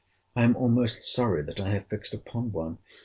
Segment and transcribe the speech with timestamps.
[0.35, 2.79] I am almost sorry, that I have fixed upon one.